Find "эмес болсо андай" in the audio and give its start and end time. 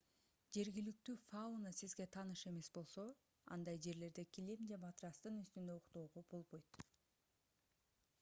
2.51-3.77